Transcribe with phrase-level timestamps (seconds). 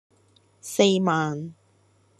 [0.61, 1.53] 四萬